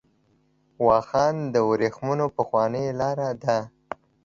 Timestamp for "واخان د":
0.87-1.55